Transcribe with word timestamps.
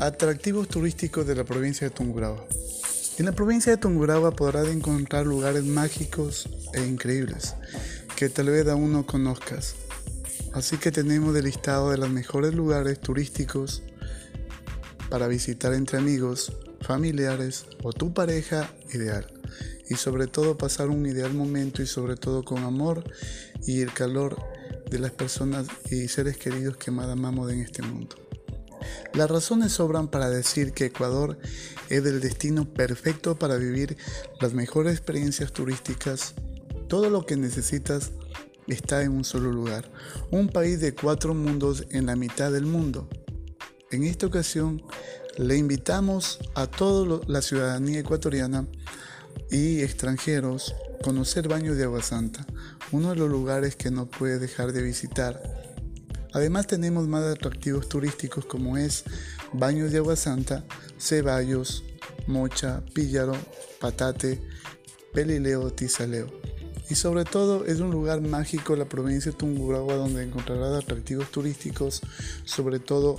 Atractivos 0.00 0.68
turísticos 0.68 1.26
de 1.26 1.34
la 1.34 1.42
provincia 1.42 1.88
de 1.88 1.92
Tungurahua. 1.92 2.46
En 3.18 3.26
la 3.26 3.32
provincia 3.32 3.72
de 3.72 3.78
Tungurahua 3.78 4.30
podrás 4.30 4.68
encontrar 4.68 5.26
lugares 5.26 5.64
mágicos 5.64 6.48
e 6.72 6.86
increíbles 6.86 7.56
que 8.14 8.28
tal 8.28 8.46
vez 8.46 8.68
aún 8.68 8.92
no 8.92 9.06
conozcas. 9.06 9.74
Así 10.52 10.76
que 10.76 10.92
tenemos 10.92 11.34
el 11.34 11.46
listado 11.46 11.90
de 11.90 11.98
los 11.98 12.10
mejores 12.10 12.54
lugares 12.54 13.00
turísticos 13.00 13.82
para 15.10 15.26
visitar 15.26 15.74
entre 15.74 15.98
amigos, 15.98 16.52
familiares 16.80 17.66
o 17.82 17.92
tu 17.92 18.14
pareja 18.14 18.72
ideal. 18.94 19.26
Y 19.90 19.96
sobre 19.96 20.28
todo 20.28 20.56
pasar 20.56 20.90
un 20.90 21.06
ideal 21.06 21.34
momento 21.34 21.82
y 21.82 21.88
sobre 21.88 22.14
todo 22.14 22.44
con 22.44 22.58
amor 22.58 23.02
y 23.66 23.80
el 23.80 23.92
calor 23.92 24.36
de 24.88 25.00
las 25.00 25.10
personas 25.10 25.66
y 25.90 26.06
seres 26.06 26.36
queridos 26.36 26.76
que 26.76 26.92
más 26.92 27.08
amamos 27.08 27.50
en 27.50 27.62
este 27.62 27.82
mundo. 27.82 28.27
Las 29.14 29.30
razones 29.30 29.72
sobran 29.72 30.08
para 30.08 30.30
decir 30.30 30.72
que 30.72 30.86
Ecuador 30.86 31.38
es 31.88 32.04
el 32.04 32.20
destino 32.20 32.64
perfecto 32.72 33.38
para 33.38 33.56
vivir 33.56 33.96
las 34.40 34.54
mejores 34.54 34.92
experiencias 34.92 35.52
turísticas. 35.52 36.34
Todo 36.88 37.10
lo 37.10 37.26
que 37.26 37.36
necesitas 37.36 38.12
está 38.66 39.02
en 39.02 39.12
un 39.12 39.24
solo 39.24 39.50
lugar, 39.52 39.90
un 40.30 40.48
país 40.48 40.80
de 40.80 40.94
cuatro 40.94 41.34
mundos 41.34 41.86
en 41.90 42.06
la 42.06 42.16
mitad 42.16 42.52
del 42.52 42.66
mundo. 42.66 43.08
En 43.90 44.04
esta 44.04 44.26
ocasión 44.26 44.82
le 45.38 45.56
invitamos 45.56 46.38
a 46.54 46.66
toda 46.66 47.20
la 47.26 47.42
ciudadanía 47.42 48.00
ecuatoriana 48.00 48.66
y 49.50 49.80
extranjeros 49.80 50.74
a 50.98 51.02
conocer 51.02 51.48
Baños 51.48 51.76
de 51.76 51.84
Agua 51.84 52.02
Santa, 52.02 52.46
uno 52.92 53.10
de 53.10 53.16
los 53.16 53.30
lugares 53.30 53.76
que 53.76 53.90
no 53.90 54.06
puede 54.06 54.38
dejar 54.38 54.72
de 54.72 54.82
visitar 54.82 55.57
Además 56.32 56.66
tenemos 56.66 57.06
más 57.08 57.24
atractivos 57.24 57.88
turísticos 57.88 58.44
como 58.44 58.76
es 58.76 59.04
Baños 59.52 59.92
de 59.92 59.98
Agua 59.98 60.16
Santa, 60.16 60.64
Ceballos, 60.98 61.84
Mocha, 62.26 62.82
Píllaro, 62.94 63.36
Patate, 63.80 64.40
Pelileo, 65.12 65.72
Tizaleo. 65.72 66.28
Y 66.90 66.94
sobre 66.94 67.24
todo 67.24 67.66
es 67.66 67.80
un 67.80 67.90
lugar 67.90 68.20
mágico 68.20 68.76
la 68.76 68.88
provincia 68.88 69.30
de 69.30 69.36
Tungurahua 69.36 69.94
donde 69.94 70.22
encontrarás 70.22 70.82
atractivos 70.82 71.30
turísticos, 71.30 72.00
sobre 72.44 72.78
todo 72.78 73.16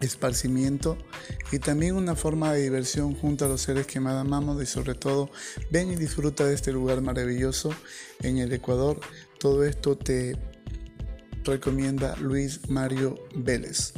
esparcimiento 0.00 0.98
y 1.52 1.58
también 1.58 1.96
una 1.96 2.14
forma 2.14 2.52
de 2.52 2.62
diversión 2.62 3.14
junto 3.14 3.44
a 3.44 3.48
los 3.48 3.62
seres 3.62 3.86
que 3.86 4.00
más 4.00 4.14
amamos 4.14 4.62
y 4.62 4.66
sobre 4.66 4.94
todo 4.94 5.30
ven 5.70 5.90
y 5.90 5.96
disfruta 5.96 6.44
de 6.44 6.54
este 6.54 6.72
lugar 6.72 7.00
maravilloso 7.00 7.70
en 8.20 8.38
el 8.38 8.52
Ecuador. 8.52 9.00
Todo 9.38 9.64
esto 9.64 9.96
te 9.96 10.36
recomienda 11.46 12.14
Luis 12.20 12.68
Mario 12.68 13.18
Vélez. 13.34 13.92